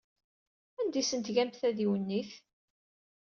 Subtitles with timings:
[0.79, 2.31] Anda ay asen-tgamt tadiwennit?